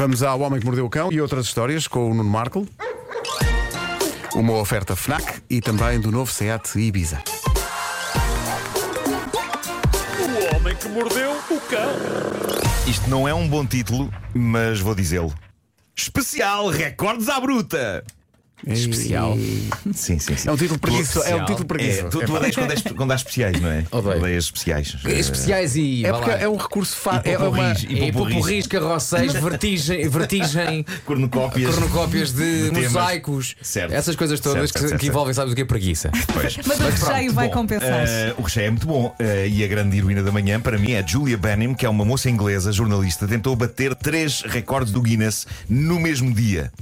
[0.00, 2.66] Vamos ao Homem que Mordeu o Cão e outras histórias com o Nuno Marco.
[4.34, 7.22] Uma oferta FNAC e também do novo SEAT Ibiza.
[10.18, 11.92] O homem que mordeu o cão.
[12.88, 15.34] Isto não é um bom título, mas vou dizê-lo.
[15.94, 18.02] Especial Recordes à Bruta!
[18.66, 19.36] Especial.
[19.94, 20.48] Sim, sim, sim.
[20.48, 21.26] É um título preguiçoso.
[21.26, 22.08] É um título É, preguiçoso.
[22.10, 23.84] tu, tu odeias quando, és- quando há especiais, não é?
[23.90, 24.18] Odeio.
[24.18, 24.96] Odeias especiais.
[25.04, 26.04] Especiais e.
[26.04, 27.30] É porque é um recurso fácil.
[27.32, 27.72] É uma...
[27.72, 28.34] e popurris.
[28.36, 31.74] popurris, carrocéis, vertigem, vertigem Cornucópias.
[31.74, 33.92] cornucópias de mosaicos, Certo.
[33.92, 36.10] essas coisas todas Certo, que, certo, que envolvem, sabes o que é preguiça.
[36.32, 36.56] Pois.
[36.66, 38.06] Mas o recheio vai Bom, compensar.
[38.06, 39.14] eh, o recheio é muito bom.
[39.18, 42.04] eh, e a grande heroína da manhã, para mim, é Julia Benham, que é uma
[42.04, 46.72] moça inglesa, jornalista, tentou bater três recordes do Guinness no mesmo dia.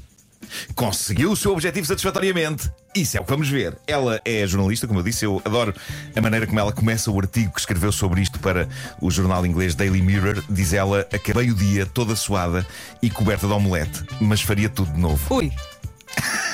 [0.74, 2.70] Conseguiu o seu objetivo satisfatoriamente.
[2.94, 3.76] Isso é o que vamos ver.
[3.86, 5.74] Ela é jornalista, como eu disse, eu adoro
[6.14, 8.68] a maneira como ela começa o artigo que escreveu sobre isto para
[9.00, 10.42] o jornal inglês Daily Mirror.
[10.48, 12.66] Diz ela: Acabei o dia toda suada
[13.02, 15.34] e coberta de omelete, mas faria tudo de novo.
[15.34, 15.52] Ui,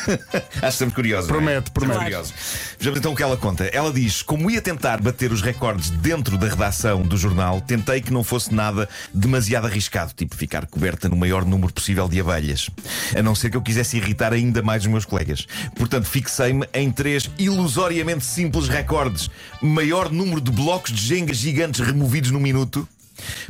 [0.56, 1.28] Acho que estamos curiosos.
[1.28, 1.38] não é?
[1.40, 2.00] Promete, promete.
[2.00, 2.34] curiosos.
[2.78, 3.64] Vejamos então o que ela conta.
[3.64, 8.12] Ela diz: Como ia tentar bater os recordes dentro da redação do jornal, tentei que
[8.12, 12.70] não fosse nada demasiado arriscado, tipo ficar coberta no maior número possível de abelhas.
[13.16, 15.46] A não ser que eu quisesse irritar ainda mais os meus colegas.
[15.76, 22.30] Portanto, fixei-me em três ilusoriamente simples recordes: maior número de blocos de jenga gigantes removidos
[22.30, 22.88] num minuto.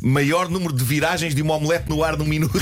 [0.03, 2.59] Maior número de viragens de uma omelete no ar num minuto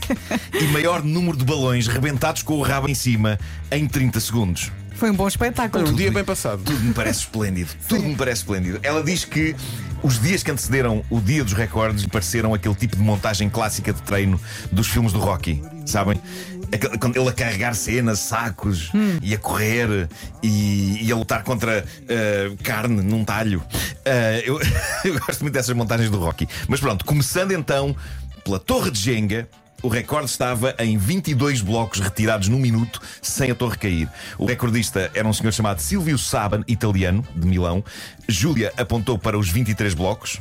[0.58, 3.38] e maior número de balões rebentados com o rabo em cima
[3.70, 4.70] em 30 segundos.
[4.94, 5.88] foi um bom espetáculo.
[5.88, 6.62] Um dia bem passado.
[6.62, 7.70] Tudo me parece esplêndido.
[7.88, 8.78] Tudo me parece esplêndido.
[8.82, 9.54] Ela diz que
[10.02, 14.02] os dias que antecederam o dia dos recordes pareceram aquele tipo de montagem clássica de
[14.02, 14.38] treino
[14.70, 15.62] dos filmes do Rocky.
[15.86, 16.20] Sabem?
[16.74, 18.90] Aquele- Quando ele a carregar cenas, sacos,
[19.22, 20.08] e a correr
[20.42, 23.62] e, e a lutar contra eh, carne num talho.
[24.04, 24.60] Eh, eu,
[25.04, 26.48] eu gosto muito dessas montagens do Rocky.
[26.68, 27.94] Mas pronto, começando então
[28.44, 29.48] pela Torre de Jenga.
[29.82, 34.08] O recorde estava em 22 blocos retirados num minuto sem a torre cair.
[34.38, 37.84] O recordista era um senhor chamado Silvio Saban, italiano, de Milão.
[38.26, 40.40] Júlia apontou para os 23 blocos.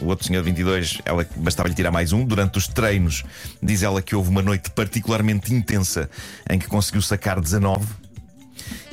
[0.00, 2.24] O outro senhor de 22, ela bastava-lhe tirar mais um.
[2.24, 3.22] Durante os treinos,
[3.62, 6.10] diz ela que houve uma noite particularmente intensa
[6.50, 7.86] em que conseguiu sacar 19.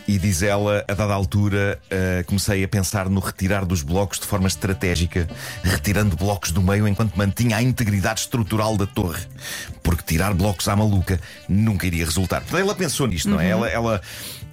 [0.07, 4.25] E diz ela, a dada altura, ah, comecei a pensar no retirar dos blocos de
[4.25, 5.27] forma estratégica,
[5.63, 9.25] retirando blocos do meio enquanto mantinha a integridade estrutural da torre.
[9.81, 12.41] Porque tirar blocos à maluca nunca iria resultar.
[12.41, 13.49] Portanto, ela pensou nisto, não é?
[13.49, 13.69] Ela.
[13.69, 14.01] ela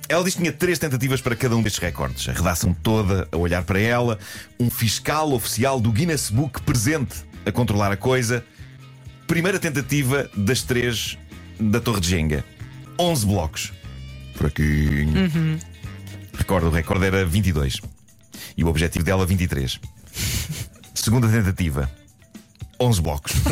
[0.08, 2.28] ela diz que tinha três tentativas para cada um destes recordes.
[2.28, 4.18] A redação toda a olhar para ela,
[4.58, 8.44] um fiscal oficial do Guinness Book presente a controlar a coisa.
[9.26, 11.18] Primeira tentativa das três
[11.60, 12.44] da Torre de Jenga.
[12.98, 13.72] 11 blocos.
[14.34, 15.28] Fraquinho.
[16.32, 17.80] Recordo, o recorde era 22.
[18.56, 19.78] E o objetivo dela, 23.
[20.94, 21.90] Segunda tentativa.
[22.80, 23.32] 11 blocos.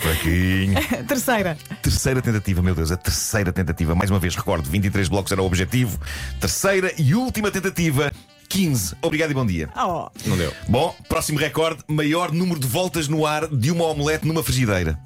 [0.00, 0.74] Fraquinho.
[1.06, 1.56] Terceira.
[1.82, 3.94] Terceira tentativa, meu Deus, a terceira tentativa.
[3.94, 5.98] Mais uma vez, recordo, 23 blocos era o objetivo.
[6.40, 8.12] Terceira e última tentativa,
[8.48, 8.96] 15.
[9.00, 9.68] Obrigado e bom dia.
[9.76, 10.52] Oh, Não deu.
[10.68, 14.98] Bom, próximo recorde: maior número de voltas no ar de uma omelete numa frigideira.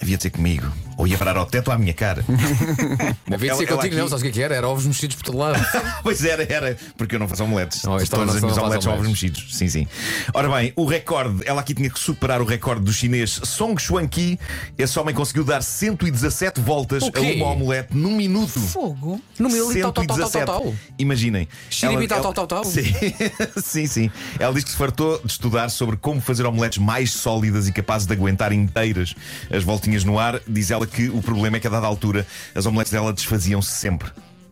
[0.00, 0.70] Havia de ser comigo.
[0.96, 2.24] Ou ia parar ao teto à minha cara.
[3.32, 4.54] Havia de ser contigo, aqui- não, sabes o que é que era?
[4.54, 5.58] Era ovos mexidos por todo lado.
[6.02, 6.76] Pois era, era.
[6.96, 7.82] Porque eu não faço omeletes.
[7.82, 9.46] Não, Todas não- as minhas omeletes são ovos mexidos.
[9.56, 9.88] Sim, sim.
[10.32, 14.38] Ora bem, o recorde, ela aqui tinha que superar o recorde do chinês Song Xuanqi.
[14.78, 18.58] Esse homem conseguiu dar 117 voltas a uma omelete num minuto.
[18.60, 19.20] fogo.
[19.38, 20.46] No meu ali, tal, tal, tal, tal, 117.
[20.46, 20.74] tal, tal.
[20.98, 21.48] Imaginem.
[21.82, 22.64] Ela- tal, tal, tal.
[22.64, 22.84] Sim,
[23.62, 24.10] sim, sim.
[24.38, 28.06] Ela diz que se fartou de estudar sobre como fazer omeletes mais sólidas e capazes
[28.06, 29.14] de aguentar inteiras
[29.50, 30.40] as voltinhas no ar.
[30.46, 34.10] Diz ela que o problema é que a dada altura as omeletes dela desfaziam-se sempre.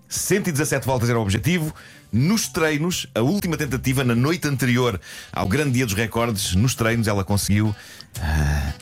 [0.08, 1.74] 117 voltas era o objetivo.
[2.12, 5.00] Nos treinos, a última tentativa na noite anterior
[5.32, 7.74] ao grande dia dos recordes, nos treinos ela conseguiu.
[8.20, 8.72] ah,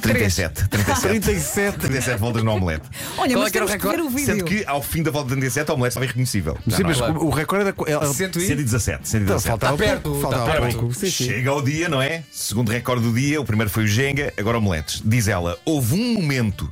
[0.00, 1.00] 37, 37.
[1.20, 1.78] 37.
[1.78, 2.84] 37 voltas no omelete.
[3.18, 4.26] Olha, Qual mas é que era o temos que ver o vídeo.
[4.26, 6.58] Sendo que ao fim da volta 37 a omelete estava irreconhecível.
[6.68, 6.82] Sim, não é?
[6.84, 7.18] mas claro.
[7.20, 7.74] o, o recorde era.
[7.90, 9.48] Ela, Cento e- 117, Então, 117.
[9.48, 10.78] faltava Está perto, pouco, está faltava perto.
[10.78, 10.94] pouco.
[10.94, 11.24] Sim, sim.
[11.24, 12.22] Chega ao dia, não é?
[12.30, 15.02] Segundo recorde do dia, o primeiro foi o Jenga, agora omeletes.
[15.04, 16.70] Diz ela: houve um momento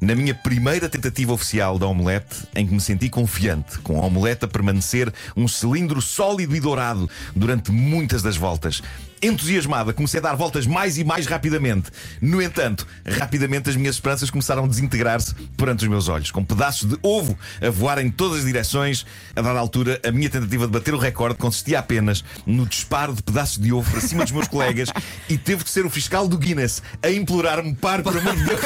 [0.00, 4.44] na minha primeira tentativa oficial da omelete em que me senti confiante, com a omelete
[4.44, 8.82] a permanecer um cilindro sólido e dourado durante muitas das voltas.
[9.22, 11.90] Entusiasmada, comecei a dar voltas mais e mais rapidamente.
[12.20, 16.88] No entanto, rapidamente as minhas esperanças começaram a desintegrar-se perante os meus olhos, com pedaços
[16.88, 19.06] de ovo a voar em todas as direções.
[19.36, 23.22] A dada altura, a minha tentativa de bater o recorde consistia apenas no disparo de
[23.22, 24.88] pedaços de ovo para cima dos meus colegas
[25.28, 28.60] e teve que ser o fiscal do Guinness a implorar-me: pare, por amor de Deus,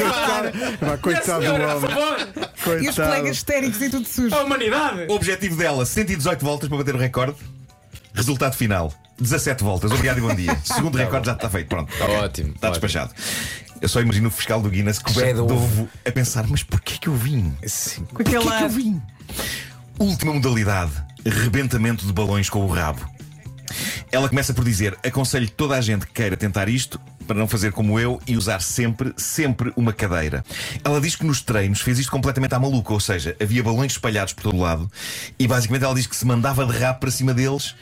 [1.03, 1.81] Coitado do homem.
[1.81, 3.09] favor, E os Coitado.
[3.11, 4.35] colegas histéricos e tudo sujo.
[4.35, 5.07] a humanidade.
[5.09, 7.37] O objetivo dela, 118 voltas para bater o recorde.
[8.15, 9.91] Resultado final: 17 voltas.
[9.91, 10.57] Obrigado e bom dia.
[10.65, 11.69] Segundo recorde já está feito.
[11.69, 11.93] Pronto.
[12.01, 12.17] ok.
[12.17, 12.81] Ótimo, Está ótimo.
[12.87, 13.15] despachado.
[13.81, 15.89] Eu só imagino o fiscal do Guinness Cheio coberto de ovo.
[16.07, 17.55] a pensar: mas porquê que eu vim?
[17.67, 18.05] Sim.
[18.05, 18.69] Porquê que eu ar.
[18.69, 19.01] vim?
[19.99, 20.93] Última modalidade:
[21.25, 23.01] rebentamento de balões com o rabo.
[24.11, 27.73] Ela começa por dizer: aconselho toda a gente que queira tentar isto para não fazer
[27.73, 30.45] como eu e usar sempre, sempre uma cadeira.
[30.85, 34.33] Ela diz que nos treinos fez isto completamente à maluca, ou seja, havia balões espalhados
[34.33, 34.89] por todo lado
[35.37, 37.75] e basicamente ela diz que se mandava de rabo para cima deles.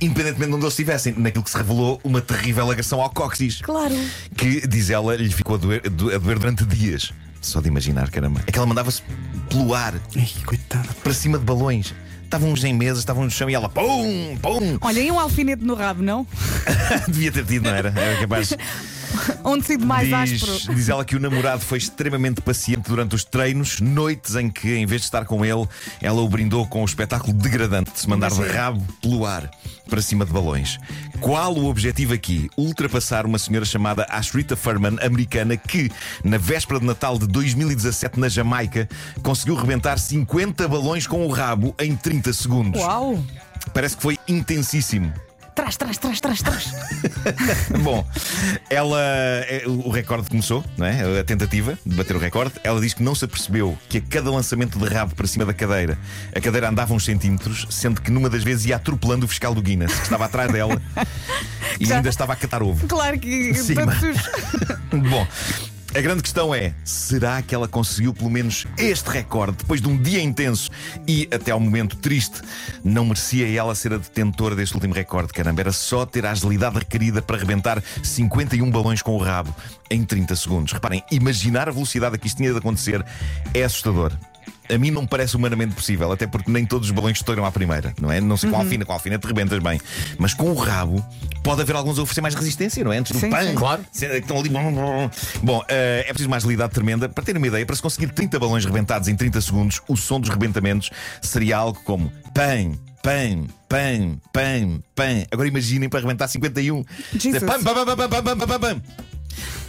[0.00, 3.60] Independentemente de onde eles estivessem, naquilo que se revelou uma terrível agressão ao cóccix.
[3.62, 3.94] Claro.
[4.36, 7.12] Que, diz ela, lhe ficou a doer, a doer durante dias.
[7.40, 8.42] Só de imaginar, caramba.
[8.46, 9.02] É que ela mandava-se
[9.48, 10.88] pelo ar Ai, coitada.
[11.02, 11.94] para cima de balões.
[12.24, 14.78] Estavam uns em mesas, estavam no chão e ela pum, pum.
[14.82, 16.26] Olha, e um alfinete no rabo, não?
[17.08, 17.88] Devia ter tido, não era?
[17.96, 18.52] Era capaz.
[19.44, 20.52] Onde sido mais áspero.
[20.52, 24.74] Diz, diz ela que o namorado foi extremamente paciente durante os treinos, noites em que,
[24.74, 25.66] em vez de estar com ele,
[26.00, 29.50] ela o brindou com o espetáculo degradante de se mandar de rabo pelo ar
[29.88, 30.78] para cima de balões.
[31.20, 32.50] Qual o objetivo aqui?
[32.56, 35.90] Ultrapassar uma senhora chamada Ashrita Furman, americana, que,
[36.22, 38.88] na véspera de Natal de 2017, na Jamaica,
[39.22, 42.80] conseguiu rebentar 50 balões com o rabo em 30 segundos.
[42.80, 43.22] Uau!
[43.72, 45.12] Parece que foi intensíssimo.
[45.58, 46.72] Trás, trás, trás, trás, trás.
[47.82, 48.06] Bom,
[48.70, 49.00] ela.
[49.00, 51.18] é, O recorde começou, não é?
[51.18, 52.52] A tentativa de bater o recorde.
[52.62, 55.52] Ela diz que não se apercebeu que a cada lançamento de rabo para cima da
[55.52, 55.98] cadeira,
[56.34, 59.60] a cadeira andava uns centímetros, sendo que numa das vezes ia atropelando o fiscal do
[59.60, 60.80] Guinness, que estava atrás dela
[61.80, 62.86] e Já- ainda estava a catar ovo.
[62.86, 64.20] Claro que Sim, mas- sujo.
[65.10, 65.26] Bom.
[65.98, 70.00] A grande questão é: será que ela conseguiu pelo menos este recorde depois de um
[70.00, 70.70] dia intenso
[71.08, 72.40] e, até ao momento triste,
[72.84, 75.32] não merecia ela ser a detentora deste último recorde?
[75.32, 79.52] Caramba, era só ter a agilidade requerida para rebentar 51 balões com o rabo
[79.90, 80.72] em 30 segundos.
[80.72, 83.04] Reparem, imaginar a velocidade a que isto tinha de acontecer
[83.52, 84.12] é assustador
[84.68, 87.52] a mim não me parece humanamente possível, até porque nem todos os balões estouram à
[87.52, 88.20] primeira, não é?
[88.20, 89.80] Não sei com a alfina, com a te rebentas bem.
[90.18, 91.04] Mas com o rabo
[91.42, 92.98] pode haver alguns a oferecer mais resistência, não é?
[92.98, 93.84] Antes do sim, pão, claro.
[94.00, 94.50] É estão ali.
[95.42, 97.08] Bom, eh, é preciso uma agilidade tremenda.
[97.08, 100.20] Para ter uma ideia, para se conseguir 30 balões rebentados em 30 segundos, o som
[100.20, 100.90] dos rebentamentos
[101.22, 102.72] seria algo como pan
[103.02, 106.84] pan pan pan pan Agora imaginem para rebentar 51.
[107.14, 107.42] Jesus.
[107.42, 108.82] Pam, pam, pam, pam, pam, pam, pam, pam.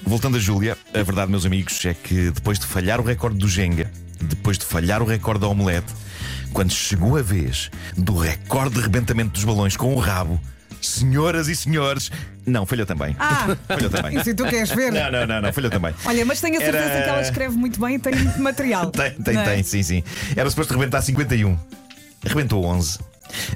[0.09, 3.47] Voltando a Júlia, a verdade, meus amigos, é que depois de falhar o recorde do
[3.47, 5.93] Jenga, depois de falhar o recorde da Omelete,
[6.51, 10.41] quando chegou a vez do recorde de rebentamento dos balões com o rabo,
[10.81, 12.09] senhoras e senhores,
[12.43, 13.15] não, falhou também.
[13.19, 14.17] Ah, Falhou também.
[14.17, 14.91] e se tu queres ver?
[14.91, 15.93] Não, não, não, não, falhou também.
[16.03, 18.89] Olha, mas tenho a certeza Era- que ela escreve muito bem e tem muito material.
[18.91, 19.43] Tem, tem, é?
[19.43, 20.03] tem, sim, sim.
[20.35, 21.55] Era suposto rebentar 51.
[22.25, 22.97] Rebentou 11.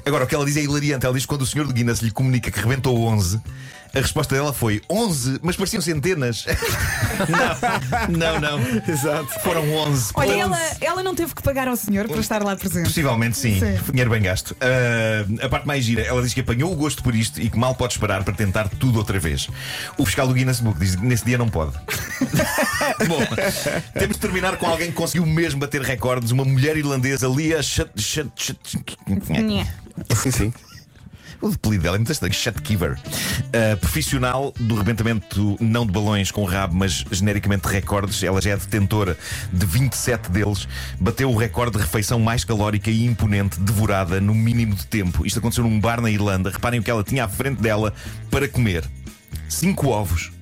[0.06, 1.04] Agora, o que ela diz é hilariante.
[1.04, 3.40] Ela diz que quando o senhor de Guinness lhe comunica que rebentou 11,
[3.92, 6.44] a resposta dela foi 11, mas pareciam centenas.
[8.08, 8.82] não, não, não.
[8.88, 9.28] Exato.
[9.40, 10.12] Foram 11.
[10.14, 10.40] Olha, 11.
[10.40, 12.84] ela, ela não teve que pagar ao senhor para estar lá presente.
[12.84, 13.58] Possivelmente sim.
[13.58, 13.78] Sim.
[13.90, 14.56] Dinheiro bem gasto.
[14.60, 17.58] Ah, a parte mais gira, ela diz que apanhou o gosto por isto e que
[17.58, 19.48] mal pode esperar para tentar tudo outra vez.
[19.96, 21.72] O fiscal do Guinness Book diz que nesse dia não pode.
[23.06, 23.20] Bom,
[23.92, 27.62] temos de terminar com alguém que conseguiu mesmo bater recordes, uma mulher irlandesa, Lia.
[27.62, 27.84] Sim,
[30.30, 30.52] sim.
[31.40, 32.92] O apelido dela é muito estranho, Shutkeever.
[32.92, 38.22] Uh, profissional do rebentamento não de balões com rabo, mas genericamente de recordes.
[38.22, 39.16] Ela já é detentora
[39.52, 40.68] de 27 deles.
[41.00, 45.26] Bateu o recorde de refeição mais calórica e imponente, devorada no mínimo de tempo.
[45.26, 46.50] Isto aconteceu num bar na Irlanda.
[46.50, 47.92] Reparem o que ela tinha à frente dela
[48.30, 48.84] para comer:
[49.48, 50.32] 5 ovos.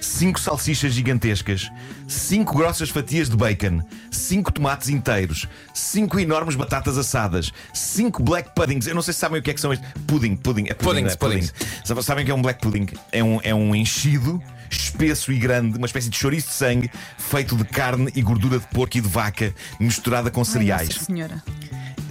[0.00, 1.70] 5 salsichas gigantescas,
[2.06, 8.86] 5 grossas fatias de bacon, 5 tomates inteiros, 5 enormes batatas assadas, 5 black puddings.
[8.86, 9.88] Eu não sei se sabem o que é que são estes.
[10.06, 10.66] Pudding, pudding.
[10.68, 11.40] É pudding, Puddings, é pudding.
[11.46, 12.04] puddings.
[12.04, 12.86] Sabem o que é um black pudding?
[13.12, 17.56] É um, é um enchido espesso e grande, uma espécie de chouriço de sangue feito
[17.56, 20.88] de carne e gordura de porco e de vaca misturada com Ai, cereais.
[20.90, 21.42] Nossa Senhora.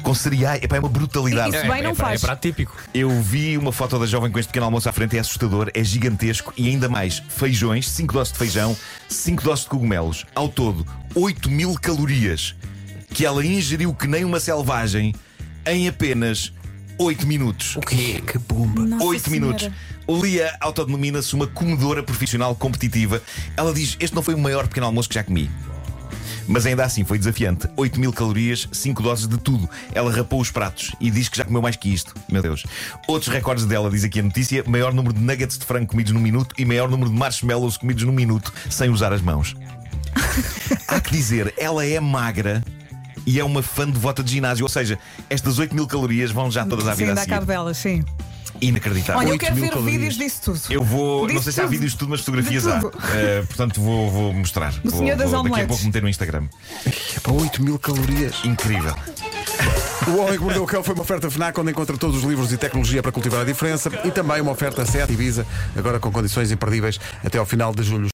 [0.08, 0.64] Com cereais.
[0.64, 1.56] Epá, é uma brutalidade.
[1.56, 2.24] Isso bem não é, pra- faz.
[2.24, 2.76] É prato típico.
[2.94, 5.84] Eu vi uma foto da jovem com este pequeno almoço à frente, é assustador, é
[5.84, 8.76] gigantesco e ainda mais feijões, 5 doses de feijão,
[9.10, 10.26] 5 doses de cogumelos.
[10.34, 12.56] Ao todo, 8 mil calorias
[13.14, 15.14] que ela ingeriu que nem uma selvagem
[15.66, 16.54] em apenas
[16.98, 17.76] 8 minutos.
[17.76, 18.24] O quê?
[18.26, 18.82] Que bomba.
[18.84, 19.42] Nossa 8 Senhora.
[19.58, 19.70] minutos.
[20.24, 23.22] Lia autodenomina-se uma comedora profissional competitiva.
[23.58, 25.50] Ela diz: Este não foi o maior pequeno almoço que já comi.
[26.48, 27.68] Mas ainda assim foi desafiante.
[27.76, 29.70] 8 mil calorias, 5 doses de tudo.
[29.94, 32.14] Ela rapou os pratos e diz que já comeu mais que isto.
[32.32, 32.66] Meu Deus.
[33.08, 36.22] Outros recordes dela, diz aqui a notícia: maior número de nuggets de frango comidos num
[36.22, 39.56] minuto e maior número de marshmallows comidos num minuto sem usar as mãos.
[40.88, 42.64] Há que dizer, ela é magra.
[43.26, 44.98] E é uma fã devota de ginásio, ou seja,
[45.30, 48.02] estas 8 mil calorias vão já todas à Sim, vida dá a cabo delas, sim.
[48.62, 49.20] Inacreditável.
[49.20, 49.92] Olha, eu 8 quero ver calorias.
[49.94, 50.62] vídeos disso tudo.
[50.70, 51.72] Eu vou, não Disso sei se há tudo.
[51.72, 52.80] vídeos de tudo, mas fotografias De há.
[52.80, 52.98] tudo.
[53.14, 54.72] Eh, portanto, vou, vou mostrar.
[54.74, 55.68] Do vou, Senhor das vou daqui a Omeletes.
[55.68, 56.44] pouco meter no Instagram.
[57.16, 58.36] É para 8 mil calorias.
[58.44, 58.96] Incrível.
[60.08, 62.54] O Homem que Mordeu o Cão foi uma oferta FNAC onde encontra todos os livros
[62.54, 65.46] e tecnologia para cultivar a diferença e também uma oferta SEAT Ibiza,
[65.76, 68.06] agora com condições imperdíveis até ao final de julho.